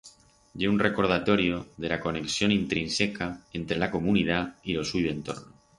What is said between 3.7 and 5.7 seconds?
la comunidat y ro suyo entorno.